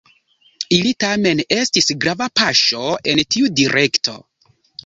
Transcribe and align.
Ili 0.77 0.93
tamen 1.03 1.43
estis 1.57 1.91
grava 2.05 2.29
paŝo 2.41 2.83
en 3.13 3.23
tiu 3.37 3.55
direkto. 3.63 4.19